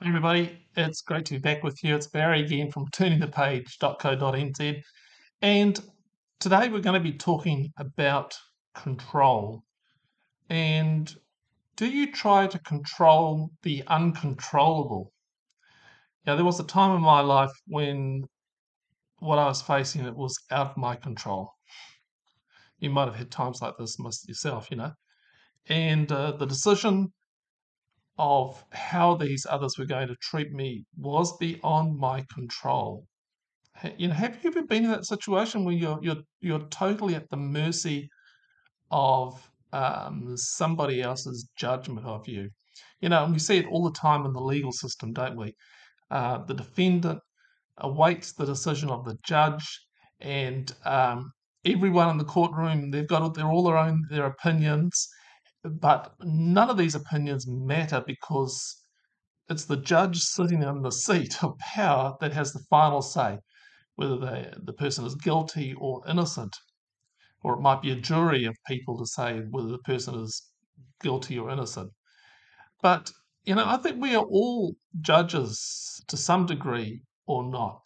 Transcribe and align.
Hey 0.00 0.08
everybody, 0.08 0.58
it's 0.76 1.02
great 1.02 1.24
to 1.26 1.34
be 1.34 1.38
back 1.38 1.62
with 1.62 1.84
you. 1.84 1.94
It's 1.94 2.08
Barry 2.08 2.44
again 2.44 2.68
from 2.72 2.88
turningthepage.co.nz. 2.88 4.82
And 5.40 5.80
today 6.40 6.68
we're 6.68 6.80
going 6.80 7.00
to 7.00 7.10
be 7.10 7.16
talking 7.16 7.72
about 7.78 8.34
control. 8.74 9.62
And 10.50 11.14
do 11.76 11.86
you 11.86 12.10
try 12.10 12.48
to 12.48 12.58
control 12.58 13.52
the 13.62 13.84
uncontrollable? 13.86 15.12
Now, 16.26 16.34
there 16.34 16.44
was 16.44 16.58
a 16.58 16.64
time 16.64 16.96
in 16.96 17.00
my 17.00 17.20
life 17.20 17.52
when 17.68 18.24
what 19.20 19.38
I 19.38 19.44
was 19.44 19.62
facing 19.62 20.04
it 20.06 20.16
was 20.16 20.36
out 20.50 20.70
of 20.70 20.76
my 20.76 20.96
control. 20.96 21.52
You 22.80 22.90
might 22.90 23.06
have 23.06 23.14
had 23.14 23.30
times 23.30 23.62
like 23.62 23.74
this 23.78 23.96
yourself, 24.26 24.72
you 24.72 24.76
know. 24.76 24.92
And 25.68 26.10
uh, 26.10 26.32
the 26.32 26.46
decision 26.46 27.12
of 28.18 28.64
how 28.70 29.14
these 29.16 29.46
others 29.48 29.76
were 29.78 29.84
going 29.84 30.08
to 30.08 30.16
treat 30.16 30.52
me 30.52 30.84
was 30.96 31.36
beyond 31.38 31.98
my 31.98 32.24
control. 32.32 33.04
You 33.98 34.08
know, 34.08 34.14
have 34.14 34.38
you 34.42 34.50
ever 34.50 34.62
been 34.62 34.84
in 34.84 34.90
that 34.90 35.04
situation 35.04 35.64
where 35.64 35.74
you're 35.74 35.98
you're 36.00 36.22
you're 36.40 36.66
totally 36.68 37.16
at 37.16 37.28
the 37.30 37.36
mercy 37.36 38.08
of 38.90 39.50
um, 39.72 40.36
somebody 40.36 41.02
else's 41.02 41.48
judgment 41.56 42.06
of 42.06 42.28
you? 42.28 42.50
You 43.00 43.08
know, 43.08 43.24
and 43.24 43.32
we 43.32 43.40
see 43.40 43.58
it 43.58 43.66
all 43.66 43.84
the 43.84 43.98
time 43.98 44.24
in 44.24 44.32
the 44.32 44.40
legal 44.40 44.72
system, 44.72 45.12
don't 45.12 45.36
we? 45.36 45.54
Uh, 46.10 46.38
the 46.44 46.54
defendant 46.54 47.18
awaits 47.78 48.32
the 48.32 48.46
decision 48.46 48.90
of 48.90 49.04
the 49.04 49.18
judge, 49.24 49.80
and 50.20 50.72
um, 50.84 51.32
everyone 51.64 52.10
in 52.10 52.18
the 52.18 52.24
courtroom 52.24 52.92
they've 52.92 53.08
got 53.08 53.34
they're 53.34 53.50
all 53.50 53.64
their 53.64 53.76
own 53.76 54.04
their 54.08 54.26
opinions, 54.26 55.08
but 55.64 56.14
none 56.20 56.68
of 56.68 56.76
these 56.76 56.94
opinions 56.94 57.46
matter 57.48 58.02
because 58.06 58.82
it's 59.48 59.64
the 59.64 59.76
judge 59.76 60.20
sitting 60.20 60.62
in 60.62 60.82
the 60.82 60.90
seat 60.90 61.42
of 61.42 61.58
power 61.58 62.14
that 62.20 62.32
has 62.32 62.52
the 62.52 62.64
final 62.70 63.02
say 63.02 63.38
whether 63.96 64.16
they, 64.18 64.52
the 64.62 64.72
person 64.72 65.04
is 65.04 65.14
guilty 65.14 65.74
or 65.78 66.02
innocent. 66.08 66.54
Or 67.42 67.54
it 67.54 67.60
might 67.60 67.82
be 67.82 67.90
a 67.90 67.96
jury 67.96 68.44
of 68.44 68.56
people 68.66 68.98
to 68.98 69.06
say 69.06 69.40
whether 69.50 69.68
the 69.68 69.78
person 69.78 70.14
is 70.16 70.50
guilty 71.00 71.38
or 71.38 71.50
innocent. 71.50 71.92
But, 72.82 73.10
you 73.44 73.54
know, 73.54 73.64
I 73.66 73.76
think 73.76 74.00
we 74.00 74.14
are 74.14 74.24
all 74.24 74.74
judges 75.00 76.02
to 76.08 76.16
some 76.16 76.46
degree 76.46 77.02
or 77.26 77.44
not. 77.44 77.80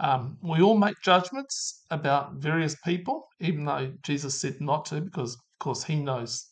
Um, 0.00 0.38
we 0.42 0.62
all 0.62 0.76
make 0.76 0.94
judgments 1.02 1.84
about 1.90 2.34
various 2.34 2.76
people, 2.84 3.26
even 3.40 3.64
though 3.64 3.92
Jesus 4.02 4.40
said 4.40 4.60
not 4.60 4.84
to, 4.86 5.00
because, 5.00 5.34
of 5.34 5.58
course, 5.58 5.82
he 5.82 5.96
knows 5.96 6.46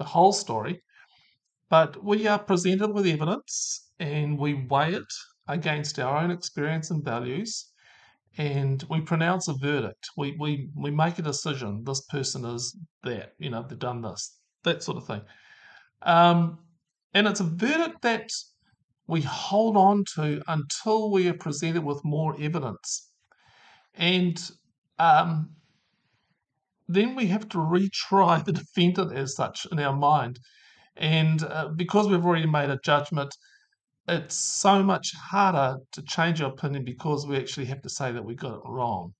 the 0.00 0.04
whole 0.04 0.32
story, 0.32 0.82
but 1.68 2.02
we 2.02 2.26
are 2.26 2.38
presented 2.38 2.88
with 2.88 3.06
evidence 3.06 3.90
and 4.00 4.38
we 4.38 4.54
weigh 4.54 4.94
it 4.94 5.12
against 5.46 5.98
our 5.98 6.16
own 6.16 6.30
experience 6.30 6.90
and 6.90 7.04
values 7.04 7.70
and 8.38 8.82
we 8.88 9.02
pronounce 9.02 9.46
a 9.48 9.54
verdict. 9.54 10.08
We, 10.16 10.36
we, 10.40 10.70
we 10.74 10.90
make 10.90 11.18
a 11.18 11.22
decision. 11.22 11.84
This 11.84 12.00
person 12.06 12.46
is 12.46 12.74
that, 13.04 13.34
you 13.38 13.50
know, 13.50 13.62
they've 13.68 13.78
done 13.78 14.00
this, 14.00 14.38
that 14.64 14.82
sort 14.82 14.96
of 14.96 15.06
thing. 15.06 15.20
Um, 16.02 16.58
and 17.12 17.26
it's 17.26 17.40
a 17.40 17.44
verdict 17.44 18.00
that 18.00 18.30
we 19.06 19.20
hold 19.20 19.76
on 19.76 20.04
to 20.14 20.40
until 20.48 21.10
we 21.10 21.28
are 21.28 21.34
presented 21.34 21.84
with 21.84 22.00
more 22.04 22.40
evidence. 22.40 23.10
And 23.94 24.40
um, 24.98 25.50
then 26.94 27.14
we 27.14 27.26
have 27.26 27.48
to 27.50 27.58
retry 27.58 28.44
the 28.44 28.52
defendant 28.52 29.12
as 29.12 29.36
such 29.36 29.66
in 29.70 29.78
our 29.78 29.94
mind. 29.94 30.40
And 30.96 31.42
uh, 31.42 31.68
because 31.76 32.08
we've 32.08 32.24
already 32.24 32.46
made 32.46 32.68
a 32.68 32.80
judgment, 32.84 33.32
it's 34.08 34.34
so 34.34 34.82
much 34.82 35.12
harder 35.14 35.78
to 35.92 36.02
change 36.02 36.42
our 36.42 36.50
opinion 36.50 36.84
because 36.84 37.26
we 37.26 37.36
actually 37.36 37.66
have 37.66 37.82
to 37.82 37.88
say 37.88 38.10
that 38.10 38.24
we 38.24 38.34
got 38.34 38.54
it 38.54 38.62
wrong. 38.64 39.12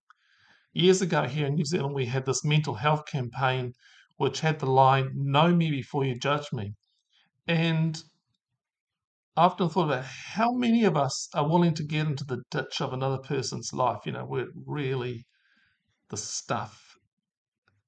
Years 0.72 1.00
ago 1.00 1.28
here 1.28 1.46
in 1.46 1.54
New 1.54 1.64
Zealand, 1.64 1.95
we 1.95 2.06
had 2.06 2.27
this 2.27 2.45
mental 2.45 2.74
health 2.74 3.06
campaign 3.06 3.72
which 4.16 4.40
had 4.40 4.58
the 4.58 4.66
line, 4.66 5.11
Know 5.14 5.55
me 5.55 5.70
before 5.70 6.05
you 6.05 6.18
judge 6.18 6.52
me. 6.52 6.74
And 7.46 8.02
I 9.36 9.45
often 9.45 9.68
thought 9.68 9.84
about 9.84 10.05
how 10.05 10.52
many 10.52 10.84
of 10.84 10.96
us 10.96 11.28
are 11.34 11.48
willing 11.48 11.74
to 11.74 11.84
get 11.84 12.06
into 12.06 12.24
the 12.24 12.42
ditch 12.50 12.80
of 12.80 12.92
another 12.92 13.18
person's 13.18 13.72
life, 13.72 14.00
you 14.05 14.12
know, 14.12 14.27
where 14.27 14.48
really 14.66 15.24
the 16.08 16.16
stuff 16.16 16.89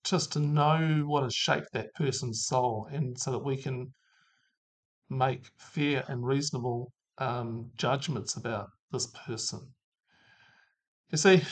just 0.04 0.32
to 0.32 0.40
know 0.40 1.04
what 1.06 1.22
has 1.22 1.34
shaped 1.34 1.72
that 1.72 1.94
person's 1.94 2.46
soul 2.46 2.88
and 2.90 3.18
so 3.18 3.32
that 3.32 3.44
we 3.44 3.56
can 3.56 3.92
make 5.08 5.50
fair 5.58 6.04
and 6.08 6.24
reasonable 6.24 6.92
um, 7.18 7.70
judgments 7.76 8.36
about 8.36 8.70
this 8.90 9.06
person. 9.26 9.74
You 11.10 11.18
see, 11.18 11.42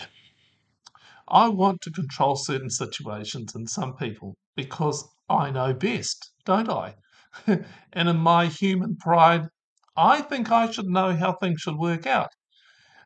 I 1.28 1.48
want 1.48 1.80
to 1.82 1.90
control 1.92 2.34
certain 2.34 2.70
situations 2.70 3.54
and 3.54 3.70
some 3.70 3.94
people 3.96 4.36
because 4.56 5.08
I 5.28 5.50
know 5.50 5.72
best, 5.72 6.32
don't 6.44 6.68
I? 6.68 6.96
and 7.46 8.08
in 8.08 8.16
my 8.16 8.46
human 8.46 8.96
pride, 8.96 9.48
I 9.96 10.22
think 10.22 10.50
I 10.50 10.70
should 10.70 10.86
know 10.86 11.14
how 11.14 11.34
things 11.34 11.60
should 11.60 11.76
work 11.76 12.06
out. 12.06 12.30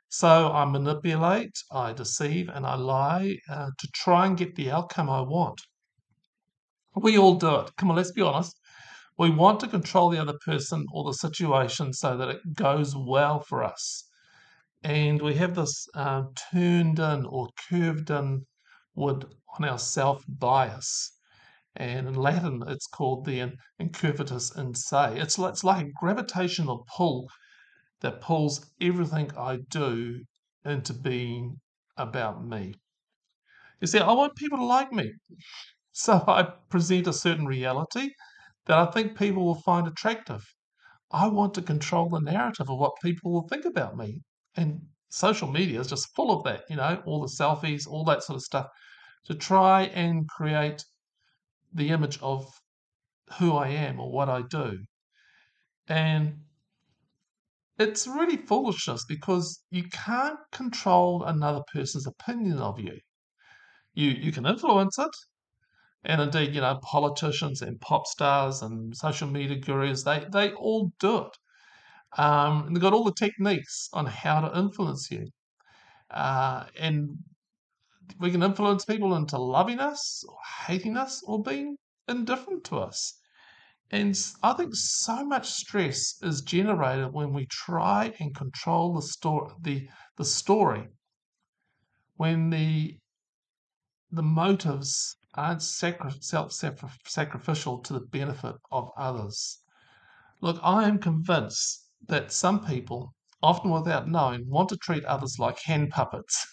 So 0.09 0.53
I 0.53 0.65
manipulate, 0.65 1.57
I 1.73 1.93
deceive, 1.93 2.49
and 2.49 2.65
I 2.67 2.77
lie 2.77 3.39
uh, 3.49 3.71
to 3.77 3.89
try 3.93 4.27
and 4.27 4.37
get 4.37 4.55
the 4.55 4.71
outcome 4.71 5.11
I 5.11 5.21
want. 5.23 5.61
We 6.95 7.19
all 7.19 7.35
do 7.35 7.57
it. 7.57 7.71
Come 7.77 7.91
on, 7.91 7.97
let's 7.97 8.13
be 8.13 8.23
honest. 8.23 8.57
We 9.19 9.31
want 9.31 9.61
to 9.61 9.69
control 9.69 10.11
the 10.11 10.21
other 10.21 10.39
person 10.45 10.87
or 10.93 11.05
the 11.05 11.15
situation 11.15 11.93
so 11.93 12.17
that 12.17 12.29
it 12.29 12.55
goes 12.55 12.95
well 12.97 13.41
for 13.41 13.65
us. 13.65 14.09
And 14.83 15.23
we 15.23 15.35
have 15.35 15.55
this 15.55 15.89
uh, 15.95 16.25
turned 16.53 16.99
in 16.99 17.25
or 17.25 17.49
curved 17.69 18.11
in 18.11 18.47
wood 18.95 19.25
on 19.59 19.65
our 19.65 19.79
self 19.79 20.25
bias. 20.29 21.13
And 21.77 22.07
in 22.07 22.15
Latin, 22.15 22.63
it's 22.67 22.87
called 22.87 23.25
the 23.25 23.57
incurvatus 23.81 24.57
in 24.57 24.75
se. 24.75 25.19
It's, 25.19 25.39
it's 25.39 25.65
like 25.65 25.87
a 25.87 25.91
gravitational 25.99 26.87
pull 26.97 27.29
that 28.01 28.21
pulls 28.21 28.71
everything 28.81 29.31
I 29.37 29.59
do 29.71 30.25
into 30.65 30.93
being 30.95 31.61
about 31.97 32.45
me. 32.45 32.75
You 33.81 33.87
see, 33.87 33.99
I 33.99 34.13
want 34.13 34.37
people 34.37 34.59
to 34.59 34.65
like 34.65 34.93
me. 34.93 35.13
So 35.97 36.25
I 36.27 36.43
present 36.71 37.07
a 37.07 37.13
certain 37.13 37.47
reality 37.47 38.11
that 38.67 38.79
I 38.79 38.87
think 38.87 39.17
people 39.17 39.45
will 39.45 39.63
find 39.63 39.87
attractive. 39.87 40.45
I 41.13 41.29
want 41.29 41.55
to 41.55 41.63
control 41.63 42.09
the 42.09 42.19
narrative 42.19 42.69
of 42.69 42.79
what 42.79 42.95
people 43.01 43.33
will 43.33 43.47
think 43.47 43.65
about 43.65 43.97
me. 43.97 44.23
And 44.57 44.89
social 45.09 45.49
media 45.49 45.79
is 45.81 45.87
just 45.87 46.13
full 46.17 46.33
of 46.33 46.43
that, 46.43 46.65
you 46.69 46.75
know, 46.75 47.01
all 47.07 47.21
the 47.21 47.29
selfies, 47.29 47.87
all 47.87 48.03
that 48.07 48.25
sort 48.25 48.37
of 48.37 48.43
stuff, 48.43 48.67
to 49.27 49.37
try 49.37 49.83
and 49.83 50.29
create 50.29 50.85
the 51.73 51.91
image 51.91 52.19
of 52.21 52.45
who 53.39 53.53
I 53.53 53.69
am 53.69 54.01
or 54.01 54.11
what 54.11 54.29
I 54.29 54.43
do. 54.43 54.79
And 55.87 56.41
it's 57.79 58.07
really 58.07 58.37
foolishness 58.37 59.05
because 59.07 59.63
you 59.71 59.85
can't 59.91 60.39
control 60.53 61.25
another 61.25 61.63
person's 61.73 62.07
opinion 62.07 62.59
of 62.59 62.79
you. 62.79 62.99
You 63.95 64.11
you 64.11 64.33
can 64.33 64.47
influence 64.47 64.99
it, 64.99 65.17
and 66.05 66.21
indeed, 66.21 66.55
you 66.55 66.61
know, 66.61 66.79
politicians 66.83 67.63
and 67.63 67.81
pop 67.81 68.07
stars 68.07 68.63
and 68.63 68.97
social 68.97 69.29
media 69.29 69.59
gurus 69.59 70.05
they 70.05 70.25
they 70.33 70.53
all 70.53 70.93
do 71.01 71.19
it. 71.27 71.39
Um, 72.19 72.67
and 72.67 72.77
they've 72.77 72.83
got 72.83 72.93
all 72.93 73.05
the 73.05 73.13
techniques 73.15 73.89
on 73.93 74.07
how 74.07 74.41
to 74.43 74.59
influence 74.59 75.11
you, 75.11 75.29
uh, 76.11 76.67
and 76.79 77.19
we 78.21 78.31
can 78.31 78.43
influence 78.43 78.85
people 78.85 79.15
into 79.17 79.39
loving 79.39 79.81
us 79.81 80.25
or 80.29 80.37
hating 80.67 80.97
us 80.97 81.23
or 81.25 81.43
being 81.43 81.77
indifferent 82.09 82.65
to 82.65 82.79
us. 82.79 83.19
And 83.91 84.19
I 84.43 84.55
think 84.55 84.75
so 84.75 85.25
much 85.25 85.51
stress 85.51 86.21
is 86.23 86.41
generated 86.41 87.13
when 87.13 87.33
we 87.33 87.47
try 87.47 88.15
and 88.19 88.35
control 88.35 88.95
the 88.95 89.03
story, 89.03 89.53
the, 89.61 89.89
the 90.17 90.25
story, 90.25 90.89
when 92.17 92.51
the 92.51 92.99
the 94.11 94.23
motives 94.23 95.17
aren't 95.35 95.61
sacri- 95.63 96.21
self-sacrificial 96.21 97.79
to 97.81 97.93
the 97.93 98.01
benefit 98.01 98.55
of 98.71 98.91
others. 98.97 99.59
Look, 100.41 100.61
I 100.63 100.87
am 100.87 100.99
convinced 100.99 101.89
that 102.07 102.33
some 102.33 102.65
people, 102.65 103.15
often 103.43 103.71
without 103.71 104.09
knowing, 104.09 104.49
want 104.49 104.69
to 104.69 104.77
treat 104.77 105.05
others 105.05 105.39
like 105.39 105.59
hand 105.61 105.91
puppets. 105.91 106.47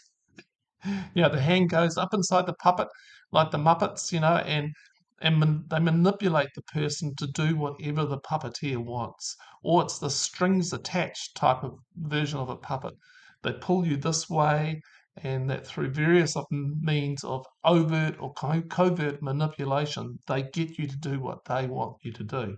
you 1.13 1.21
know, 1.21 1.29
the 1.29 1.41
hand 1.41 1.69
goes 1.69 1.97
up 1.97 2.13
inside 2.13 2.47
the 2.47 2.53
puppet 2.53 2.87
like 3.31 3.51
the 3.51 3.57
Muppets, 3.57 4.11
you 4.11 4.19
know, 4.19 4.37
and 4.37 4.73
and 5.21 5.39
man, 5.39 5.65
they 5.67 5.79
manipulate 5.79 6.49
the 6.55 6.63
person 6.63 7.15
to 7.15 7.27
do 7.27 7.55
whatever 7.55 8.05
the 8.05 8.19
puppeteer 8.19 8.77
wants. 8.77 9.35
Or 9.63 9.83
it's 9.83 9.99
the 9.99 10.09
strings 10.09 10.73
attached 10.73 11.37
type 11.37 11.63
of 11.63 11.79
version 11.95 12.39
of 12.39 12.49
a 12.49 12.55
puppet. 12.55 12.95
They 13.43 13.53
pull 13.53 13.85
you 13.85 13.97
this 13.97 14.29
way, 14.29 14.81
and 15.17 15.49
that 15.49 15.67
through 15.67 15.91
various 15.91 16.35
means 16.49 17.23
of 17.23 17.45
overt 17.63 18.15
or 18.19 18.33
co- 18.33 18.63
covert 18.63 19.21
manipulation, 19.21 20.19
they 20.27 20.43
get 20.43 20.77
you 20.79 20.87
to 20.87 20.97
do 20.97 21.19
what 21.19 21.45
they 21.45 21.67
want 21.67 21.97
you 22.01 22.11
to 22.13 22.23
do. 22.23 22.57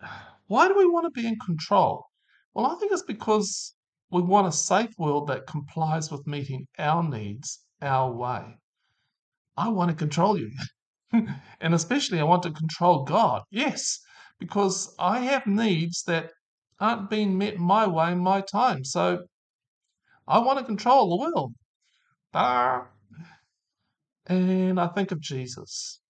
Why 0.46 0.68
do 0.68 0.76
we 0.76 0.86
want 0.86 1.06
to 1.06 1.20
be 1.20 1.26
in 1.26 1.38
control? 1.38 2.06
Well, 2.54 2.66
I 2.66 2.76
think 2.76 2.92
it's 2.92 3.02
because 3.02 3.74
we 4.10 4.22
want 4.22 4.46
a 4.46 4.52
safe 4.52 4.90
world 4.98 5.26
that 5.28 5.46
complies 5.46 6.10
with 6.10 6.26
meeting 6.26 6.66
our 6.78 7.02
needs 7.02 7.64
our 7.82 8.12
way. 8.12 8.56
I 9.56 9.68
want 9.68 9.90
to 9.90 9.96
control 9.96 10.38
you. 10.38 10.52
and 11.60 11.74
especially, 11.74 12.20
I 12.20 12.24
want 12.24 12.42
to 12.42 12.50
control 12.50 13.04
God. 13.04 13.42
Yes, 13.50 14.00
because 14.38 14.94
I 14.98 15.20
have 15.20 15.46
needs 15.46 16.02
that 16.04 16.30
aren't 16.80 17.10
being 17.10 17.36
met 17.36 17.58
my 17.58 17.86
way 17.86 18.12
in 18.12 18.18
my 18.18 18.40
time. 18.40 18.84
So 18.84 19.24
I 20.26 20.38
want 20.38 20.58
to 20.58 20.64
control 20.64 21.10
the 21.10 21.24
world. 21.24 21.54
Ah. 22.34 22.88
And 24.26 24.78
I 24.78 24.88
think 24.88 25.10
of 25.10 25.20
Jesus. 25.20 26.00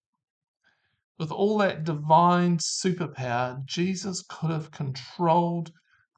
With 1.17 1.31
all 1.31 1.57
that 1.59 1.83
divine 1.85 2.57
superpower, 2.57 3.65
Jesus 3.65 4.23
could 4.27 4.51
have 4.51 4.71
controlled 4.71 5.71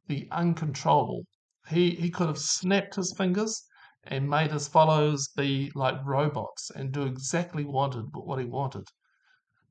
the 0.07 0.27
uncontrollable. 0.31 1.25
He, 1.67 1.91
he 1.91 2.09
could 2.09 2.27
have 2.27 2.39
snapped 2.39 2.95
his 2.95 3.13
fingers 3.15 3.63
and 4.03 4.29
made 4.29 4.51
his 4.51 4.67
followers 4.67 5.29
be 5.35 5.71
like 5.75 6.03
robots 6.05 6.71
and 6.71 6.91
do 6.91 7.03
exactly 7.03 7.63
wanted 7.63 8.05
what 8.13 8.39
he 8.39 8.45
wanted. 8.45 8.87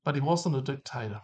But 0.05 0.15
he 0.15 0.21
wasn't 0.21 0.57
a 0.57 0.63
dictator. 0.63 1.21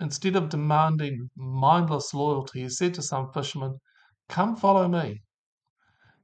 Instead 0.00 0.36
of 0.36 0.50
demanding 0.50 1.30
mindless 1.34 2.12
loyalty, 2.12 2.62
he 2.62 2.68
said 2.68 2.94
to 2.94 3.02
some 3.02 3.32
fishermen, 3.32 3.80
Come 4.28 4.56
follow 4.56 4.88
me. 4.88 5.22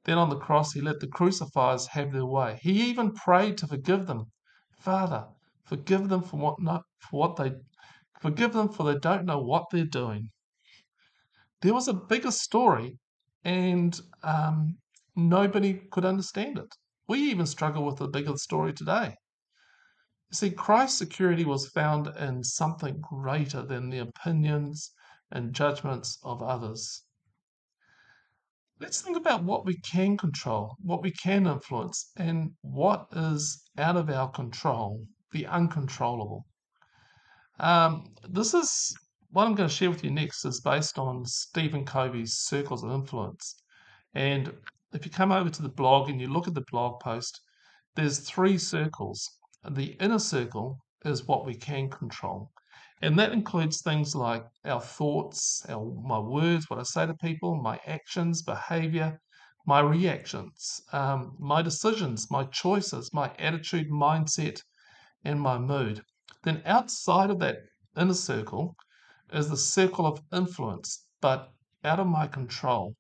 Then 0.05 0.19
on 0.19 0.29
the 0.29 0.39
cross, 0.39 0.73
he 0.73 0.81
let 0.81 1.01
the 1.01 1.07
crucifiers 1.07 1.87
have 1.89 2.13
their 2.13 2.27
way. 2.27 2.59
He 2.61 2.83
even 2.91 3.15
prayed 3.15 3.57
to 3.59 3.67
forgive 3.67 4.07
them. 4.07 4.33
Father, 4.73 5.29
forgive 5.65 6.09
them 6.09 6.23
for 6.23 6.37
what, 6.37 6.61
not, 6.61 6.83
for 6.99 7.21
what 7.21 7.37
they 7.37 7.53
forgive 8.21 8.53
them 8.53 8.69
for 8.69 8.85
they 8.85 8.99
don't 8.99 9.25
know 9.25 9.41
what 9.41 9.67
they're 9.71 9.85
doing. 9.85 10.31
There 11.61 11.75
was 11.75 11.89
a 11.89 11.95
bigger 11.95 12.31
story, 12.31 12.99
and 13.45 13.99
um, 14.23 14.79
nobody 15.15 15.75
could 15.91 16.05
understand 16.05 16.59
it. 16.59 16.75
We 17.09 17.19
even 17.31 17.47
struggle 17.47 17.85
with 17.85 17.97
the 17.97 18.09
bigger 18.09 18.37
story 18.37 18.73
today. 18.73 19.17
You 20.31 20.37
see, 20.37 20.51
Christ's 20.51 20.99
security 20.99 21.45
was 21.45 21.69
found 21.69 22.07
in 22.07 22.43
something 22.43 23.01
greater 23.01 23.63
than 23.63 23.91
the 23.91 23.99
opinions 23.99 24.93
and 25.31 25.55
judgments 25.55 26.19
of 26.23 26.43
others. 26.43 27.05
Let's 28.81 29.01
think 29.01 29.17
about 29.17 29.45
what 29.45 29.65
we 29.65 29.77
can 29.81 30.17
control, 30.17 30.77
what 30.81 31.03
we 31.03 31.11
can 31.13 31.47
influence, 31.47 32.11
and 32.17 32.53
what 32.63 33.07
is 33.13 33.63
out 33.79 33.97
of 33.97 34.11
our 34.11 34.31
control, 34.31 35.07
the 35.33 35.47
uncontrollable. 35.47 36.47
Um, 37.61 38.15
this 38.29 38.55
is 38.55 38.97
what 39.31 39.47
I'm 39.47 39.55
going 39.55 39.69
to 39.69 39.75
share 39.75 39.91
with 39.91 40.05
you 40.05 40.11
next 40.11 40.45
is 40.45 40.61
based 40.61 40.99
on 40.99 41.25
Stephen 41.25 41.85
Covey's 41.85 42.35
Circles 42.35 42.83
of 42.83 42.91
Influence. 42.91 43.55
And 44.15 44.53
if 44.93 45.07
you 45.07 45.11
come 45.11 45.33
over 45.33 45.49
to 45.49 45.63
the 45.63 45.69
blog 45.69 46.11
and 46.11 46.21
you 46.21 46.29
look 46.29 46.47
at 46.47 46.55
the 46.55 46.65
blog 46.71 47.01
post, 47.01 47.41
there's 47.97 48.21
three 48.21 48.59
circles. 48.59 49.29
The 49.69 49.97
inner 50.01 50.19
circle 50.19 50.79
is 51.05 51.27
what 51.27 51.47
we 51.47 51.55
can 51.55 51.89
control. 51.89 52.51
And 53.01 53.19
that 53.19 53.33
includes 53.33 53.81
things 53.81 54.15
like 54.15 54.45
our 54.65 54.81
thoughts, 54.81 55.65
our, 55.69 55.93
my 56.05 56.19
words, 56.19 56.71
what 56.71 56.79
I 56.79 56.85
say 56.85 57.07
to 57.07 57.15
people, 57.15 57.57
my 57.57 57.81
actions, 57.87 58.43
behavior, 58.43 59.21
my 59.67 59.81
reactions, 59.81 60.83
um, 60.93 61.37
my 61.39 61.63
decisions, 61.63 62.31
my 62.31 62.45
choices, 62.45 63.13
my 63.13 63.33
attitude, 63.39 63.91
mindset, 63.91 64.61
and 65.25 65.41
my 65.41 65.59
mood. 65.59 66.03
Then 66.45 66.63
outside 66.65 67.31
of 67.31 67.39
that 67.41 67.59
inner 67.97 68.15
circle 68.15 68.77
is 69.33 69.49
the 69.49 69.57
circle 69.57 70.07
of 70.07 70.23
influence, 70.33 71.07
but 71.21 71.53
out 71.85 71.99
of 72.01 72.07
my 72.07 72.27
control. 72.27 72.95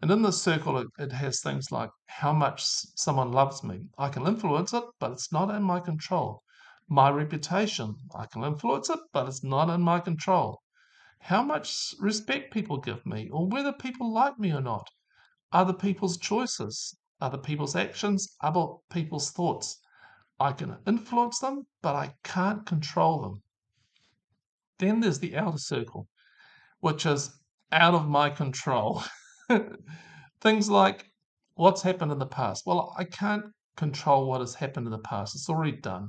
And 0.00 0.12
in 0.12 0.22
this 0.22 0.40
circle, 0.40 0.78
it, 0.78 0.86
it 0.96 1.10
has 1.10 1.40
things 1.40 1.72
like 1.72 1.90
how 2.06 2.32
much 2.32 2.62
someone 2.64 3.32
loves 3.32 3.64
me. 3.64 3.88
I 3.98 4.10
can 4.10 4.28
influence 4.28 4.72
it, 4.72 4.84
but 5.00 5.10
it's 5.10 5.32
not 5.32 5.50
in 5.50 5.64
my 5.64 5.80
control. 5.80 6.44
My 6.88 7.10
reputation, 7.10 7.96
I 8.14 8.26
can 8.26 8.44
influence 8.44 8.88
it, 8.90 9.00
but 9.12 9.26
it's 9.26 9.42
not 9.42 9.68
in 9.70 9.80
my 9.80 9.98
control. 9.98 10.62
How 11.18 11.42
much 11.42 11.94
respect 11.98 12.52
people 12.52 12.78
give 12.78 13.04
me, 13.04 13.28
or 13.30 13.48
whether 13.48 13.72
people 13.72 14.12
like 14.12 14.38
me 14.38 14.52
or 14.52 14.60
not. 14.60 14.88
Other 15.50 15.72
people's 15.72 16.16
choices, 16.16 16.96
other 17.20 17.38
people's 17.38 17.74
actions, 17.74 18.36
other 18.40 18.74
people's 18.90 19.32
thoughts. 19.32 19.80
I 20.38 20.52
can 20.52 20.78
influence 20.86 21.40
them, 21.40 21.66
but 21.82 21.96
I 21.96 22.14
can't 22.22 22.64
control 22.64 23.20
them. 23.22 23.42
Then 24.78 25.00
there's 25.00 25.18
the 25.18 25.36
outer 25.36 25.58
circle, 25.58 26.06
which 26.78 27.04
is 27.04 27.36
out 27.72 27.94
of 27.94 28.06
my 28.06 28.30
control. 28.30 29.02
Things 30.40 30.68
like 30.70 31.06
what's 31.54 31.82
happened 31.82 32.12
in 32.12 32.18
the 32.18 32.26
past. 32.26 32.64
Well, 32.66 32.94
I 32.98 33.04
can't 33.04 33.44
control 33.76 34.26
what 34.28 34.40
has 34.40 34.54
happened 34.54 34.86
in 34.86 34.92
the 34.92 34.98
past, 34.98 35.34
it's 35.34 35.48
already 35.48 35.76
done. 35.76 36.08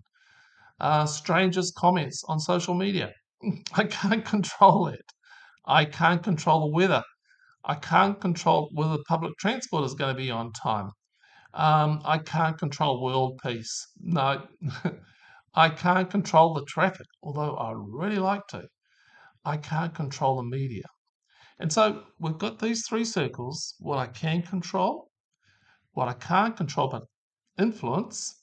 Uh, 0.79 1.05
strangers' 1.05 1.71
comments 1.77 2.23
on 2.27 2.39
social 2.39 2.73
media. 2.73 3.13
I 3.73 3.83
can't 3.85 4.25
control 4.25 4.87
it. 4.87 5.05
I 5.65 5.85
can't 5.85 6.23
control 6.23 6.61
the 6.61 6.75
weather. 6.75 7.03
I 7.65 7.75
can't 7.75 8.19
control 8.19 8.69
whether 8.73 8.97
public 9.07 9.33
transport 9.39 9.85
is 9.85 9.93
going 9.93 10.15
to 10.15 10.21
be 10.21 10.31
on 10.31 10.51
time. 10.53 10.91
Um, 11.53 12.01
I 12.05 12.17
can't 12.19 12.57
control 12.57 13.03
world 13.03 13.39
peace. 13.43 13.87
No, 13.99 14.47
I 15.55 15.69
can't 15.69 16.09
control 16.09 16.53
the 16.53 16.65
traffic, 16.65 17.07
although 17.23 17.55
I 17.55 17.73
really 17.75 18.19
like 18.19 18.47
to. 18.49 18.67
I 19.45 19.57
can't 19.57 19.93
control 19.93 20.37
the 20.37 20.43
media. 20.43 20.85
And 21.59 21.73
so 21.73 22.05
we've 22.19 22.37
got 22.37 22.59
these 22.59 22.87
three 22.87 23.03
circles 23.03 23.75
what 23.79 23.97
I 23.97 24.07
can 24.07 24.41
control, 24.41 25.11
what 25.91 26.07
I 26.07 26.13
can't 26.13 26.55
control 26.55 26.87
but 26.87 27.03
influence, 27.57 28.41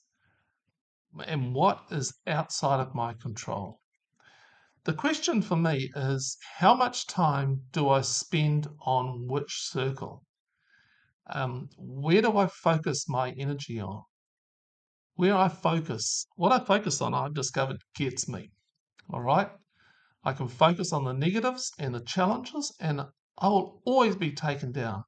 and 1.25 1.55
what 1.55 1.85
is 1.89 2.13
outside 2.27 2.79
of 2.79 2.93
my 2.93 3.13
control. 3.13 3.81
The 4.83 4.93
question 4.93 5.41
for 5.41 5.55
me 5.55 5.91
is 5.95 6.37
how 6.59 6.75
much 6.75 7.07
time 7.07 7.63
do 7.71 7.89
I 7.89 8.01
spend 8.01 8.67
on 8.81 9.27
which 9.27 9.63
circle? 9.63 10.23
Um, 11.29 11.69
where 11.77 12.21
do 12.21 12.37
I 12.37 12.47
focus 12.47 13.09
my 13.09 13.31
energy 13.31 13.79
on? 13.79 14.03
Where 15.15 15.35
I 15.35 15.49
focus, 15.49 16.27
what 16.35 16.51
I 16.51 16.63
focus 16.63 17.01
on, 17.01 17.13
I've 17.13 17.33
discovered 17.33 17.81
gets 17.95 18.29
me. 18.29 18.51
All 19.09 19.21
right. 19.21 19.49
I 20.23 20.33
can 20.33 20.47
focus 20.47 20.91
on 20.93 21.05
the 21.05 21.13
negatives 21.13 21.71
and 21.79 21.93
the 21.93 22.01
challenges, 22.01 22.75
and 22.79 23.01
I 23.37 23.47
will 23.47 23.81
always 23.85 24.15
be 24.15 24.31
taken 24.31 24.71
down. 24.71 25.03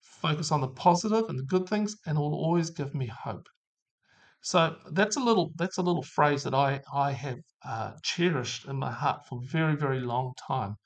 Focus 0.00 0.50
on 0.50 0.60
the 0.60 0.68
positive 0.68 1.28
and 1.28 1.38
the 1.38 1.44
good 1.44 1.68
things, 1.68 1.96
and 2.06 2.18
it 2.18 2.20
will 2.20 2.34
always 2.34 2.70
give 2.70 2.94
me 2.94 3.06
hope. 3.06 3.48
So 4.40 4.76
that's 4.92 5.16
a 5.16 5.20
little 5.20 5.52
that's 5.56 5.78
a 5.78 5.82
little 5.82 6.02
phrase 6.02 6.42
that 6.44 6.54
I 6.54 6.82
I 6.92 7.12
have 7.12 7.40
uh, 7.64 7.94
cherished 8.02 8.66
in 8.66 8.76
my 8.76 8.90
heart 8.90 9.26
for 9.26 9.38
a 9.38 9.46
very 9.46 9.76
very 9.76 10.00
long 10.00 10.34
time. 10.46 10.76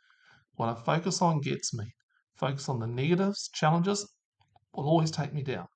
What 0.55 0.69
I 0.69 0.75
focus 0.75 1.23
on 1.23 1.41
gets 1.41 1.75
me. 1.75 1.95
Focus 2.35 2.69
on 2.69 2.79
the 2.79 2.87
negatives, 2.87 3.49
challenges 3.55 4.07
will 4.75 4.89
always 4.89 5.11
take 5.11 5.33
me 5.33 5.43
down. 5.43 5.69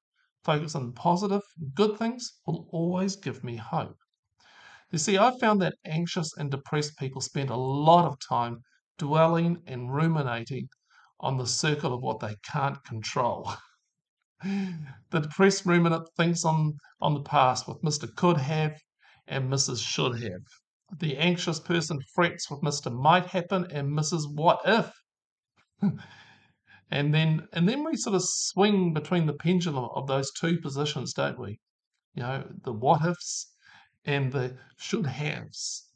Focus 0.44 0.74
on 0.74 0.86
the 0.86 0.92
positive, 0.92 1.42
good 1.74 1.98
things 1.98 2.40
will 2.46 2.68
always 2.72 3.16
give 3.16 3.44
me 3.44 3.56
hope. 3.56 3.98
You 4.96 5.00
see, 5.00 5.18
I've 5.18 5.38
found 5.38 5.60
that 5.60 5.76
anxious 5.84 6.34
and 6.38 6.50
depressed 6.50 6.96
people 6.96 7.20
spend 7.20 7.50
a 7.50 7.54
lot 7.54 8.06
of 8.06 8.18
time 8.18 8.62
dwelling 8.96 9.62
and 9.66 9.92
ruminating 9.92 10.70
on 11.20 11.36
the 11.36 11.46
circle 11.46 11.92
of 11.92 12.00
what 12.00 12.20
they 12.20 12.36
can't 12.50 12.82
control. 12.82 13.52
the 14.42 15.20
depressed 15.20 15.66
ruminant 15.66 16.08
thinks 16.16 16.46
on, 16.46 16.78
on 16.98 17.12
the 17.12 17.20
past 17.20 17.68
with 17.68 17.82
Mr. 17.82 18.08
Could 18.14 18.38
Have 18.38 18.72
and 19.26 19.52
Mrs. 19.52 19.86
Should 19.86 20.18
Have. 20.22 20.40
The 20.98 21.18
anxious 21.18 21.60
person 21.60 21.98
frets 22.14 22.50
with 22.50 22.62
Mr. 22.62 22.90
Might 22.90 23.26
Happen 23.26 23.66
and 23.70 23.90
Mrs. 23.90 24.22
What 24.34 24.62
If. 24.64 24.90
and 26.90 27.12
then 27.12 27.46
and 27.52 27.68
then 27.68 27.84
we 27.84 27.96
sort 27.96 28.16
of 28.16 28.24
swing 28.24 28.94
between 28.94 29.26
the 29.26 29.34
pendulum 29.34 29.90
of 29.94 30.06
those 30.06 30.32
two 30.32 30.58
positions, 30.58 31.12
don't 31.12 31.38
we? 31.38 31.60
You 32.14 32.22
know, 32.22 32.48
the 32.64 32.72
what 32.72 33.04
ifs 33.04 33.52
and 34.06 34.32
the 34.32 34.56
should 34.78 35.06
haves. 35.06 35.90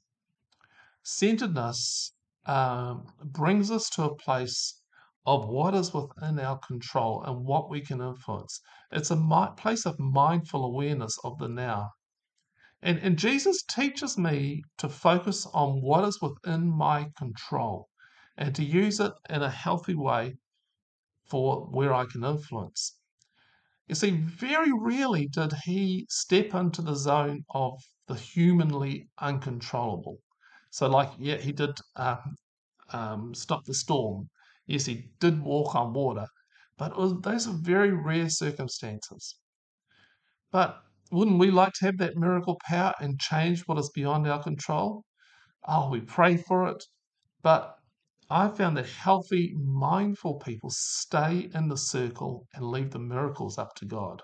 Centeredness 1.02 2.12
um, 2.44 3.06
brings 3.24 3.70
us 3.70 3.88
to 3.90 4.02
a 4.02 4.14
place 4.16 4.82
of 5.24 5.48
what 5.48 5.74
is 5.74 5.94
within 5.94 6.38
our 6.38 6.58
control 6.58 7.22
and 7.24 7.44
what 7.44 7.70
we 7.70 7.80
can 7.80 8.00
influence. 8.00 8.60
It's 8.90 9.10
a 9.10 9.16
mi- 9.16 9.54
place 9.56 9.86
of 9.86 9.98
mindful 9.98 10.64
awareness 10.64 11.18
of 11.24 11.38
the 11.38 11.48
now. 11.48 11.90
And, 12.82 12.98
and 12.98 13.18
Jesus 13.18 13.62
teaches 13.62 14.18
me 14.18 14.62
to 14.78 14.88
focus 14.88 15.46
on 15.52 15.80
what 15.82 16.04
is 16.04 16.20
within 16.20 16.66
my 16.66 17.10
control 17.16 17.88
and 18.36 18.54
to 18.54 18.64
use 18.64 19.00
it 19.00 19.12
in 19.28 19.42
a 19.42 19.50
healthy 19.50 19.94
way 19.94 20.36
for 21.26 21.66
where 21.66 21.92
I 21.92 22.06
can 22.06 22.24
influence. 22.24 22.96
You 23.90 23.94
see, 23.96 24.12
very 24.12 24.72
rarely 24.72 25.26
did 25.26 25.52
he 25.64 26.06
step 26.08 26.54
into 26.54 26.80
the 26.80 26.94
zone 26.94 27.44
of 27.50 27.82
the 28.06 28.14
humanly 28.14 29.10
uncontrollable. 29.18 30.20
So, 30.70 30.88
like, 30.88 31.10
yeah, 31.18 31.36
he 31.36 31.52
did 31.52 31.76
um, 31.96 32.36
um, 32.90 33.34
stop 33.34 33.64
the 33.64 33.74
storm 33.74 34.30
Yes, 34.66 34.86
he 34.86 35.10
did 35.18 35.42
walk 35.42 35.74
on 35.74 35.92
water, 35.92 36.28
but 36.78 36.96
was, 36.96 37.20
those 37.22 37.48
are 37.48 37.58
very 37.58 37.90
rare 37.92 38.30
circumstances. 38.30 39.40
But 40.52 40.84
wouldn't 41.10 41.40
we 41.40 41.50
like 41.50 41.72
to 41.72 41.86
have 41.86 41.98
that 41.98 42.14
miracle 42.16 42.56
power 42.64 42.94
and 43.00 43.18
change 43.18 43.62
what 43.66 43.78
is 43.78 43.90
beyond 43.90 44.28
our 44.28 44.40
control? 44.40 45.04
Oh, 45.64 45.90
we 45.90 46.00
pray 46.00 46.36
for 46.36 46.68
it, 46.68 46.84
but 47.42 47.79
I 48.32 48.48
found 48.48 48.76
that 48.76 48.86
healthy, 48.86 49.54
mindful 49.56 50.34
people 50.38 50.70
stay 50.70 51.50
in 51.52 51.66
the 51.66 51.76
circle 51.76 52.46
and 52.54 52.70
leave 52.70 52.92
the 52.92 53.00
miracles 53.00 53.58
up 53.58 53.74
to 53.76 53.84
God. 53.84 54.22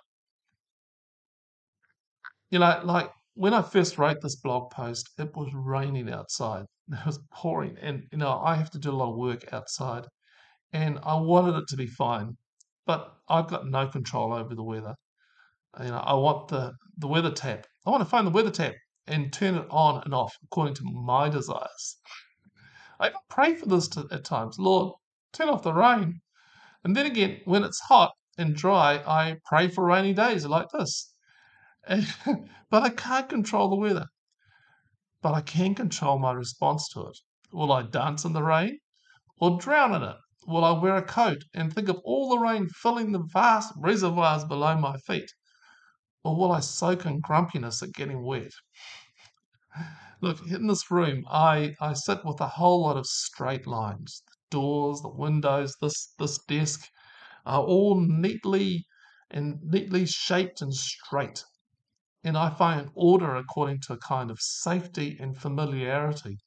You 2.49 2.61
know, 2.61 2.81
like 2.85 3.11
when 3.35 3.53
I 3.53 3.63
first 3.63 3.99
wrote 3.99 4.21
this 4.23 4.37
blog 4.37 4.71
post, 4.71 5.11
it 5.19 5.35
was 5.35 5.53
raining 5.53 6.09
outside. 6.11 6.67
It 6.93 7.05
was 7.05 7.19
pouring, 7.33 7.77
and 7.79 8.05
you 8.13 8.19
know, 8.19 8.39
I 8.39 8.55
have 8.55 8.71
to 8.71 8.79
do 8.79 8.93
a 8.93 8.99
lot 9.01 9.11
of 9.11 9.17
work 9.19 9.53
outside, 9.53 10.07
and 10.73 11.01
I 11.03 11.17
wanted 11.17 11.57
it 11.57 11.67
to 11.71 11.77
be 11.77 11.89
fine, 11.89 12.37
but 12.87 13.13
I've 13.29 13.49
got 13.49 13.67
no 13.67 13.89
control 13.89 14.33
over 14.33 14.55
the 14.55 14.63
weather. 14.63 14.95
You 15.81 15.89
know, 15.89 15.99
I 15.99 16.15
want 16.15 16.47
the 16.49 16.75
the 16.97 17.09
weather 17.09 17.33
tap. 17.33 17.67
I 17.85 17.91
want 17.91 18.03
to 18.03 18.09
find 18.09 18.25
the 18.25 18.31
weather 18.31 18.53
tap 18.53 18.75
and 19.09 19.33
turn 19.33 19.57
it 19.57 19.67
on 19.69 20.03
and 20.05 20.15
off 20.15 20.35
according 20.45 20.75
to 20.75 20.85
my 20.85 21.29
desires. 21.29 21.97
I 22.99 23.09
even 23.09 23.21
pray 23.29 23.55
for 23.55 23.67
this 23.67 23.89
to, 23.89 24.07
at 24.11 24.25
times. 24.25 24.59
Lord, 24.59 24.95
turn 25.33 25.49
off 25.49 25.63
the 25.63 25.73
rain. 25.73 26.21
And 26.85 26.97
then 26.97 27.07
again, 27.07 27.41
when 27.45 27.65
it's 27.65 27.81
hot 27.81 28.13
and 28.39 28.55
dry, 28.55 29.03
I 29.07 29.37
pray 29.45 29.69
for 29.69 29.85
rainy 29.85 30.15
days 30.15 30.47
like 30.47 30.69
this. 30.71 31.13
but 32.71 32.83
I 32.83 32.91
can't 32.91 33.29
control 33.29 33.71
the 33.71 33.77
weather. 33.77 34.07
But 35.23 35.35
I 35.35 35.41
can 35.41 35.75
control 35.75 36.19
my 36.19 36.33
response 36.33 36.89
to 36.91 37.07
it. 37.07 37.19
Will 37.53 37.73
I 37.73 37.83
dance 37.83 38.25
in 38.25 38.33
the 38.33 38.43
rain 38.43 38.79
or 39.39 39.59
drown 39.59 39.95
in 39.95 40.03
it? 40.03 40.17
Will 40.47 40.65
I 40.65 40.73
wear 40.73 40.97
a 40.97 41.03
coat 41.03 41.45
and 41.55 41.73
think 41.73 41.89
of 41.89 42.01
all 42.05 42.31
the 42.31 42.39
rain 42.39 42.69
filling 42.69 43.13
the 43.13 43.27
vast 43.33 43.73
reservoirs 43.77 44.45
below 44.45 44.77
my 44.77 44.97
feet? 44.99 45.33
Or 46.23 46.37
will 46.37 46.53
I 46.53 46.61
soak 46.61 47.07
in 47.07 47.21
grumpiness 47.21 47.83
at 47.83 47.93
getting 47.93 48.23
wet? 48.23 48.53
Look, 50.23 50.47
in 50.47 50.67
this 50.67 50.91
room, 50.91 51.27
I, 51.29 51.77
I 51.79 51.93
sit 51.93 52.25
with 52.25 52.41
a 52.41 52.49
whole 52.49 52.81
lot 52.85 52.97
of 52.97 53.07
straight 53.07 53.67
lines. 53.67 54.23
The 54.27 54.37
doors, 54.51 55.03
the 55.03 55.11
windows, 55.11 55.77
this 55.83 56.15
this 56.19 56.39
desk 56.39 56.89
are 57.45 57.63
all 57.63 58.01
neatly 58.01 58.87
and 59.31 59.61
neatly 59.63 60.07
shaped 60.07 60.63
and 60.63 60.73
straight. 60.73 61.45
And 62.25 62.35
I 62.35 62.49
find 62.49 62.91
order 62.95 63.37
according 63.37 63.81
to 63.83 63.93
a 63.93 63.99
kind 63.99 64.31
of 64.31 64.41
safety 64.41 65.19
and 65.21 65.37
familiarity. 65.37 66.39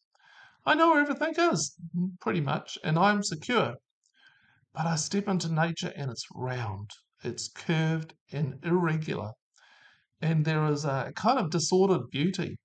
I 0.66 0.74
know 0.74 0.90
where 0.90 1.02
everything 1.02 1.36
is, 1.38 1.76
pretty 2.20 2.42
much, 2.42 2.80
and 2.84 2.98
I'm 2.98 3.22
secure. 3.22 3.76
But 4.74 4.88
I 4.88 4.96
step 4.96 5.28
into 5.28 5.54
nature 5.54 5.94
and 5.96 6.10
it's 6.10 6.26
round, 6.34 6.90
it's 7.24 7.48
curved 7.48 8.16
and 8.32 8.66
irregular. 8.66 9.34
And 10.20 10.44
there 10.44 10.66
is 10.66 10.86
a 10.86 11.14
kind 11.16 11.38
of 11.38 11.52
disordered 11.52 12.10
beauty 12.10 12.58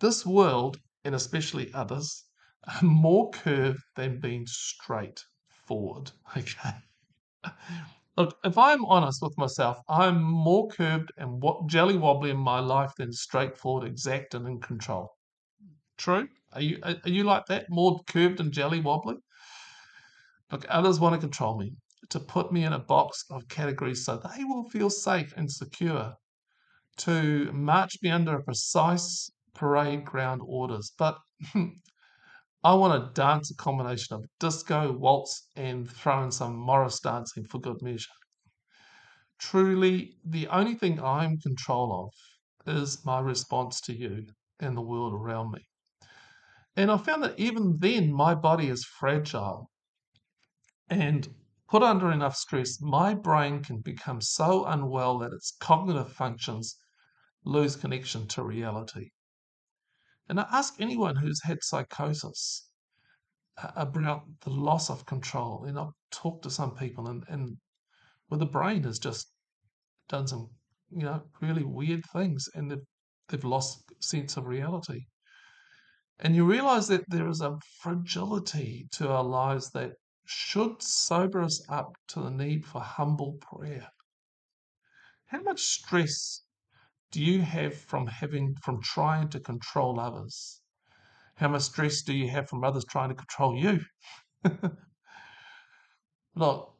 this 0.00 0.26
world, 0.26 0.78
and 1.04 1.14
especially 1.14 1.72
others, 1.74 2.24
are 2.68 2.82
more 2.82 3.30
curved 3.30 3.82
than 3.96 4.20
being 4.20 4.46
straight 4.46 5.24
forward. 5.48 6.12
Okay. 6.36 6.74
Look, 8.16 8.38
if 8.44 8.58
I'm 8.58 8.84
honest 8.86 9.22
with 9.22 9.36
myself, 9.38 9.78
I'm 9.88 10.22
more 10.22 10.68
curved 10.68 11.12
and 11.16 11.42
what 11.42 11.66
jelly 11.68 11.96
wobbly 11.96 12.30
in 12.30 12.36
my 12.36 12.60
life 12.60 12.92
than 12.96 13.12
straightforward, 13.12 13.86
exact, 13.86 14.34
and 14.34 14.46
in 14.46 14.60
control. 14.60 15.16
True? 15.96 16.28
Are 16.52 16.60
you 16.60 16.80
are 16.82 17.08
you 17.08 17.24
like 17.24 17.46
that? 17.46 17.70
More 17.70 18.00
curved 18.06 18.40
and 18.40 18.52
jelly 18.52 18.80
wobbly? 18.80 19.16
Look, 20.50 20.64
others 20.68 21.00
want 21.00 21.14
to 21.14 21.20
control 21.20 21.58
me, 21.58 21.76
to 22.10 22.20
put 22.20 22.52
me 22.52 22.64
in 22.64 22.72
a 22.72 22.78
box 22.78 23.24
of 23.30 23.48
categories 23.48 24.04
so 24.04 24.16
they 24.16 24.44
will 24.44 24.68
feel 24.70 24.90
safe 24.90 25.32
and 25.36 25.50
secure, 25.50 26.16
to 26.98 27.52
march 27.52 27.98
me 28.02 28.10
under 28.10 28.36
a 28.36 28.42
precise 28.44 29.30
parade 29.54 30.04
ground 30.04 30.42
orders. 30.44 30.92
But 30.98 31.18
I 32.64 32.74
want 32.74 33.14
to 33.14 33.20
dance 33.20 33.50
a 33.50 33.56
combination 33.56 34.16
of 34.16 34.24
disco, 34.40 34.92
waltz, 34.92 35.48
and 35.54 35.90
throw 35.90 36.24
in 36.24 36.30
some 36.30 36.56
Morris 36.56 37.00
dancing 37.00 37.44
for 37.44 37.60
good 37.60 37.82
measure. 37.82 38.10
Truly, 39.38 40.16
the 40.24 40.48
only 40.48 40.74
thing 40.74 41.02
I'm 41.02 41.32
in 41.32 41.38
control 41.38 42.10
of 42.66 42.74
is 42.76 43.04
my 43.04 43.20
response 43.20 43.80
to 43.82 43.92
you 43.92 44.26
and 44.60 44.76
the 44.76 44.82
world 44.82 45.12
around 45.12 45.50
me. 45.50 45.66
And 46.76 46.90
I 46.90 46.96
found 46.96 47.22
that 47.22 47.38
even 47.38 47.78
then, 47.78 48.12
my 48.12 48.34
body 48.34 48.68
is 48.68 48.84
fragile. 48.84 49.70
And 50.88 51.34
put 51.68 51.82
under 51.82 52.10
enough 52.10 52.36
stress, 52.36 52.80
my 52.80 53.14
brain 53.14 53.62
can 53.62 53.80
become 53.80 54.20
so 54.20 54.64
unwell 54.64 55.18
that 55.18 55.32
its 55.32 55.54
cognitive 55.60 56.12
functions 56.12 56.76
lose 57.44 57.76
connection 57.76 58.26
to 58.28 58.42
reality. 58.42 59.10
And 60.28 60.40
I 60.40 60.46
ask 60.50 60.74
anyone 60.80 61.16
who's 61.16 61.42
had 61.42 61.58
psychosis 61.62 62.68
about 63.76 64.22
the 64.42 64.50
loss 64.50 64.90
of 64.90 65.06
control. 65.06 65.64
And 65.64 65.78
I've 65.78 65.92
talked 66.10 66.42
to 66.44 66.50
some 66.50 66.74
people, 66.74 67.08
and, 67.08 67.24
and 67.28 67.56
where 68.28 68.38
the 68.38 68.46
brain 68.46 68.84
has 68.84 68.98
just 68.98 69.30
done 70.08 70.26
some, 70.26 70.48
you 70.90 71.04
know, 71.04 71.22
really 71.40 71.64
weird 71.64 72.02
things, 72.12 72.48
and 72.54 72.70
they've, 72.70 72.86
they've 73.28 73.44
lost 73.44 73.82
sense 74.00 74.36
of 74.36 74.46
reality. 74.46 75.06
And 76.20 76.34
you 76.34 76.44
realize 76.44 76.88
that 76.88 77.04
there 77.08 77.28
is 77.28 77.40
a 77.40 77.58
fragility 77.80 78.86
to 78.92 79.10
our 79.10 79.24
lives 79.24 79.70
that 79.70 79.92
should 80.24 80.80
sober 80.80 81.42
us 81.42 81.62
up 81.68 81.92
to 82.08 82.20
the 82.20 82.30
need 82.30 82.64
for 82.64 82.80
humble 82.80 83.36
prayer. 83.40 83.88
How 85.26 85.42
much 85.42 85.60
stress 85.60 86.43
do 87.14 87.22
you 87.22 87.42
have 87.42 87.76
from 87.76 88.08
having 88.08 88.56
from 88.56 88.82
trying 88.82 89.28
to 89.28 89.38
control 89.38 90.00
others? 90.00 90.60
How 91.36 91.46
much 91.46 91.62
stress 91.62 92.02
do 92.02 92.12
you 92.12 92.28
have 92.30 92.48
from 92.48 92.64
others 92.64 92.84
trying 92.84 93.10
to 93.10 93.14
control 93.14 93.56
you? 93.56 93.84
Look, 96.34 96.74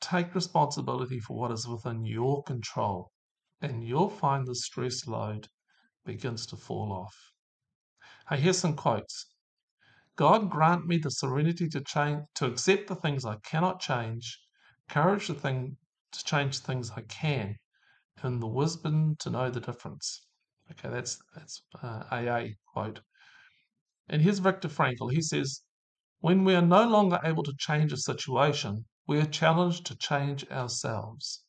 take 0.00 0.34
responsibility 0.34 1.20
for 1.20 1.38
what 1.38 1.52
is 1.52 1.68
within 1.68 2.04
your 2.04 2.42
control, 2.42 3.12
and 3.60 3.86
you'll 3.86 4.10
find 4.10 4.44
the 4.44 4.56
stress 4.56 5.06
load 5.06 5.46
begins 6.04 6.44
to 6.46 6.56
fall 6.56 6.92
off. 6.92 7.14
Hey, 8.28 8.40
here's 8.40 8.58
some 8.58 8.74
quotes. 8.74 9.26
God 10.16 10.50
grant 10.50 10.88
me 10.88 10.98
the 10.98 11.12
serenity 11.12 11.68
to 11.68 11.80
change, 11.82 12.24
to 12.34 12.46
accept 12.46 12.88
the 12.88 12.96
things 12.96 13.24
I 13.24 13.36
cannot 13.44 13.78
change, 13.78 14.40
courage 14.88 15.28
to 15.28 15.34
thing 15.34 15.76
to 16.10 16.24
change 16.24 16.58
things 16.58 16.90
I 16.90 17.02
can, 17.02 17.54
and 18.22 18.40
the 18.42 18.46
wisdom 18.46 19.14
to 19.16 19.30
know 19.30 19.50
the 19.50 19.60
difference. 19.60 20.26
Okay, 20.70 20.88
that's 20.88 21.18
that's 21.34 21.62
uh, 21.82 22.04
AA 22.10 22.48
quote. 22.72 23.00
And 24.08 24.22
here's 24.22 24.38
Viktor 24.38 24.68
Frankl. 24.68 25.12
He 25.12 25.22
says, 25.22 25.62
"When 26.20 26.44
we 26.44 26.54
are 26.54 26.62
no 26.62 26.88
longer 26.88 27.20
able 27.22 27.42
to 27.42 27.54
change 27.58 27.92
a 27.92 27.96
situation, 27.96 28.86
we 29.06 29.20
are 29.20 29.26
challenged 29.26 29.86
to 29.86 29.96
change 29.96 30.44
ourselves." 30.50 31.44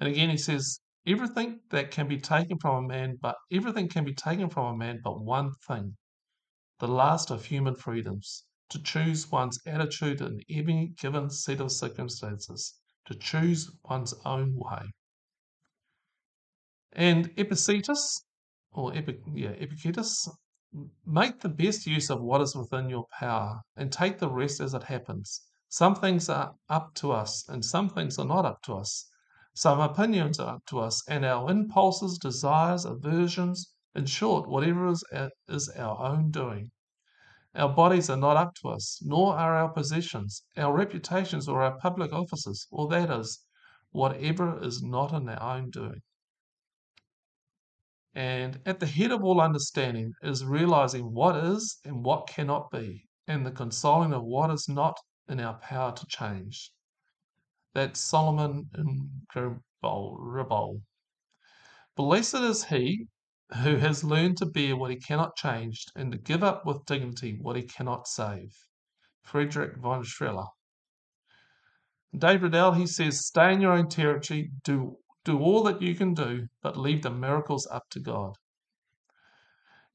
And 0.00 0.08
again, 0.08 0.30
he 0.30 0.38
says, 0.38 0.80
"Everything 1.06 1.60
that 1.70 1.90
can 1.90 2.08
be 2.08 2.18
taken 2.18 2.58
from 2.58 2.84
a 2.84 2.88
man, 2.88 3.16
but 3.20 3.36
everything 3.52 3.88
can 3.88 4.04
be 4.04 4.14
taken 4.14 4.48
from 4.50 4.74
a 4.74 4.76
man, 4.76 5.00
but 5.04 5.20
one 5.20 5.52
thing, 5.68 5.96
the 6.78 6.88
last 6.88 7.30
of 7.30 7.44
human 7.44 7.76
freedoms." 7.76 8.44
To 8.70 8.82
choose 8.82 9.30
one's 9.30 9.60
attitude 9.64 10.20
in 10.20 10.40
any 10.48 10.88
given 10.88 11.30
set 11.30 11.60
of 11.60 11.70
circumstances, 11.70 12.74
to 13.04 13.14
choose 13.14 13.70
one's 13.84 14.12
own 14.24 14.56
way. 14.56 14.90
And 16.98 17.30
Epictetus, 17.36 18.24
or 18.72 18.96
Epic, 18.96 19.20
yeah, 19.34 19.50
Epictetus, 19.50 20.30
make 21.04 21.40
the 21.40 21.50
best 21.50 21.84
use 21.84 22.08
of 22.08 22.22
what 22.22 22.40
is 22.40 22.56
within 22.56 22.88
your 22.88 23.04
power 23.20 23.60
and 23.76 23.92
take 23.92 24.18
the 24.18 24.30
rest 24.30 24.60
as 24.60 24.72
it 24.72 24.84
happens. 24.84 25.42
Some 25.68 25.94
things 25.94 26.30
are 26.30 26.54
up 26.70 26.94
to 26.94 27.12
us, 27.12 27.46
and 27.50 27.62
some 27.62 27.90
things 27.90 28.18
are 28.18 28.24
not 28.24 28.46
up 28.46 28.62
to 28.62 28.76
us. 28.76 29.10
Some 29.52 29.78
opinions 29.78 30.40
are 30.40 30.54
up 30.54 30.64
to 30.68 30.78
us, 30.80 31.06
and 31.06 31.22
our 31.22 31.50
impulses, 31.50 32.16
desires, 32.16 32.86
aversions, 32.86 33.74
in 33.94 34.06
short, 34.06 34.48
whatever 34.48 34.86
is, 34.86 35.04
is 35.48 35.68
our 35.76 36.00
own 36.00 36.30
doing. 36.30 36.70
Our 37.54 37.74
bodies 37.74 38.08
are 38.08 38.16
not 38.16 38.38
up 38.38 38.54
to 38.62 38.70
us, 38.70 39.02
nor 39.02 39.36
are 39.36 39.54
our 39.54 39.68
possessions, 39.68 40.44
our 40.56 40.74
reputations, 40.74 41.46
or 41.46 41.62
our 41.62 41.78
public 41.78 42.14
offices, 42.14 42.66
or 42.70 42.88
that 42.88 43.10
is, 43.10 43.44
whatever 43.90 44.62
is 44.64 44.82
not 44.82 45.12
in 45.12 45.28
our 45.28 45.58
own 45.58 45.68
doing. 45.68 46.00
And 48.16 48.58
at 48.64 48.80
the 48.80 48.86
head 48.86 49.12
of 49.12 49.22
all 49.22 49.42
understanding 49.42 50.14
is 50.22 50.42
realizing 50.42 51.12
what 51.12 51.36
is 51.36 51.78
and 51.84 52.02
what 52.02 52.26
cannot 52.26 52.70
be, 52.70 53.04
and 53.28 53.44
the 53.44 53.50
consoling 53.50 54.14
of 54.14 54.24
what 54.24 54.50
is 54.50 54.70
not 54.70 54.98
in 55.28 55.38
our 55.38 55.58
power 55.58 55.92
to 55.92 56.06
change. 56.06 56.72
That's 57.74 58.00
Solomon 58.00 58.70
in. 58.74 59.10
Blessed 61.94 62.34
is 62.34 62.64
he 62.64 63.06
who 63.62 63.76
has 63.76 64.02
learned 64.02 64.38
to 64.38 64.46
bear 64.46 64.76
what 64.76 64.90
he 64.90 64.96
cannot 64.96 65.36
change 65.36 65.84
and 65.94 66.10
to 66.10 66.18
give 66.18 66.42
up 66.42 66.64
with 66.64 66.86
dignity 66.86 67.38
what 67.42 67.56
he 67.56 67.64
cannot 67.64 68.08
save. 68.08 68.56
Friedrich 69.24 69.76
von 69.76 70.02
Schiller. 70.02 70.46
Dave 72.16 72.42
Riddell, 72.42 72.72
he 72.72 72.86
says, 72.86 73.26
stay 73.26 73.52
in 73.52 73.60
your 73.60 73.72
own 73.72 73.88
territory, 73.88 74.50
do, 74.64 74.96
do 75.26 75.40
all 75.40 75.64
that 75.64 75.82
you 75.82 75.94
can 75.96 76.14
do, 76.14 76.46
but 76.62 76.76
leave 76.76 77.02
the 77.02 77.10
miracles 77.10 77.66
up 77.66 77.90
to 77.90 77.98
God. 77.98 78.36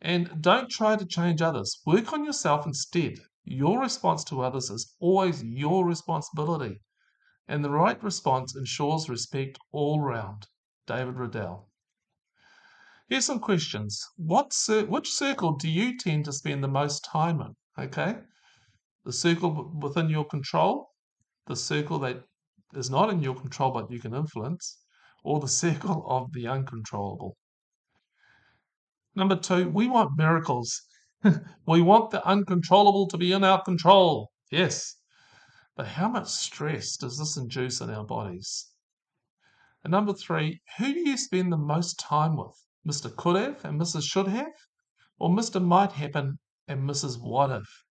And 0.01 0.41
don't 0.41 0.69
try 0.69 0.97
to 0.97 1.05
change 1.05 1.41
others. 1.41 1.79
Work 1.85 2.11
on 2.11 2.25
yourself 2.25 2.65
instead. 2.65 3.19
Your 3.45 3.79
response 3.79 4.25
to 4.25 4.41
others 4.41 4.69
is 4.69 4.93
always 4.99 5.41
your 5.41 5.87
responsibility. 5.87 6.81
And 7.47 7.63
the 7.63 7.69
right 7.69 8.01
response 8.03 8.55
ensures 8.55 9.09
respect 9.09 9.57
all 9.71 10.01
round. 10.01 10.47
David 10.85 11.15
Riddell. 11.15 11.69
Here's 13.07 13.25
some 13.25 13.39
questions. 13.39 14.05
What 14.17 14.51
cir- 14.51 14.85
which 14.85 15.11
circle 15.11 15.53
do 15.53 15.69
you 15.69 15.97
tend 15.97 16.25
to 16.25 16.33
spend 16.33 16.61
the 16.63 16.67
most 16.67 17.05
time 17.05 17.39
in? 17.41 17.55
Okay. 17.77 18.17
The 19.05 19.13
circle 19.13 19.71
within 19.81 20.09
your 20.09 20.25
control, 20.25 20.89
the 21.47 21.55
circle 21.55 21.99
that 21.99 22.23
is 22.73 22.89
not 22.89 23.09
in 23.09 23.21
your 23.21 23.35
control 23.35 23.71
but 23.71 23.91
you 23.91 23.99
can 23.99 24.13
influence, 24.13 24.80
or 25.23 25.39
the 25.39 25.47
circle 25.47 26.05
of 26.09 26.33
the 26.33 26.47
uncontrollable. 26.47 27.37
Number 29.15 29.35
two, 29.35 29.69
we 29.69 29.87
want 29.87 30.17
miracles. 30.17 30.81
we 31.67 31.81
want 31.81 32.11
the 32.11 32.25
uncontrollable 32.25 33.07
to 33.07 33.17
be 33.17 33.31
in 33.31 33.43
our 33.43 33.61
control. 33.61 34.31
Yes. 34.49 34.95
But 35.75 35.87
how 35.87 36.09
much 36.09 36.27
stress 36.27 36.97
does 36.97 37.17
this 37.17 37.37
induce 37.37 37.81
in 37.81 37.89
our 37.89 38.05
bodies? 38.05 38.71
And 39.83 39.91
number 39.91 40.13
three, 40.13 40.61
who 40.77 40.93
do 40.93 40.99
you 40.99 41.17
spend 41.17 41.51
the 41.51 41.57
most 41.57 41.99
time 41.99 42.37
with? 42.37 42.55
Mr. 42.87 43.15
Could 43.15 43.35
have 43.35 43.65
and 43.65 43.79
Mrs. 43.79 44.03
Should 44.03 44.27
have? 44.27 44.53
Or 45.17 45.29
Mr. 45.29 45.63
Might 45.63 45.91
Happen 45.93 46.39
and 46.67 46.89
Mrs. 46.89 47.19
What 47.19 47.51
If? 47.51 47.85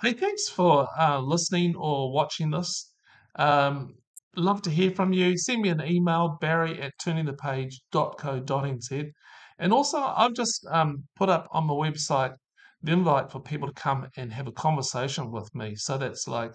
Hey, 0.00 0.12
thanks 0.12 0.48
for 0.48 0.88
uh, 0.98 1.20
listening 1.20 1.74
or 1.76 2.12
watching 2.12 2.50
this. 2.50 2.92
Um, 3.36 3.96
love 4.36 4.62
to 4.62 4.70
hear 4.70 4.90
from 4.90 5.12
you. 5.12 5.38
Send 5.38 5.62
me 5.62 5.68
an 5.68 5.82
email, 5.84 6.38
barry 6.40 6.80
at 6.80 6.92
turningthepage.co.nz. 7.04 9.10
And 9.58 9.72
also, 9.72 9.98
I've 9.98 10.34
just 10.34 10.66
um, 10.70 11.04
put 11.16 11.28
up 11.28 11.48
on 11.52 11.66
my 11.66 11.74
website 11.74 12.34
the 12.82 12.92
invite 12.92 13.30
for 13.30 13.40
people 13.40 13.68
to 13.68 13.74
come 13.74 14.08
and 14.16 14.32
have 14.32 14.48
a 14.48 14.52
conversation 14.52 15.30
with 15.30 15.54
me. 15.54 15.76
So 15.76 15.98
that's 15.98 16.26
like 16.26 16.52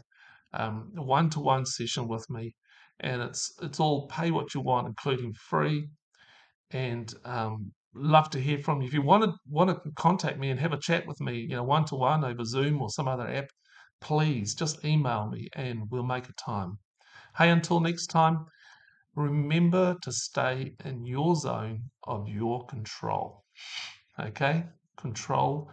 um, 0.53 0.91
a 0.97 1.03
one-to-one 1.03 1.65
session 1.65 2.07
with 2.07 2.29
me, 2.29 2.55
and 2.99 3.21
it's 3.21 3.53
it's 3.61 3.79
all 3.79 4.07
pay 4.07 4.31
what 4.31 4.53
you 4.53 4.61
want, 4.61 4.87
including 4.87 5.33
free. 5.33 5.89
And 6.71 7.13
um, 7.23 7.71
love 7.93 8.29
to 8.31 8.39
hear 8.39 8.57
from 8.57 8.81
you. 8.81 8.87
If 8.87 8.93
you 8.93 9.01
want 9.01 9.23
to 9.23 9.33
want 9.47 9.69
to 9.69 9.91
contact 9.95 10.39
me 10.39 10.49
and 10.49 10.59
have 10.59 10.73
a 10.73 10.79
chat 10.79 11.07
with 11.07 11.21
me, 11.21 11.39
you 11.39 11.55
know, 11.55 11.63
one 11.63 11.85
to 11.85 11.95
one 11.95 12.25
over 12.25 12.43
Zoom 12.43 12.81
or 12.81 12.89
some 12.89 13.07
other 13.07 13.27
app, 13.27 13.47
please 14.01 14.53
just 14.53 14.83
email 14.85 15.27
me 15.29 15.47
and 15.53 15.89
we'll 15.89 16.03
make 16.03 16.29
a 16.29 16.33
time. 16.33 16.77
Hey, 17.37 17.51
until 17.51 17.79
next 17.79 18.07
time, 18.07 18.47
remember 19.13 19.95
to 20.01 20.11
stay 20.11 20.73
in 20.83 21.05
your 21.05 21.35
zone 21.35 21.83
of 22.03 22.27
your 22.27 22.65
control. 22.65 23.43
Okay? 24.19 24.63
Control 24.97 25.71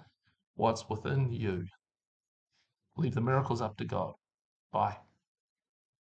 what's 0.56 0.90
within 0.90 1.32
you. 1.32 1.64
Leave 2.98 3.14
the 3.14 3.22
miracles 3.22 3.62
up 3.62 3.78
to 3.78 3.86
God. 3.86 4.12
Bye. 4.72 4.98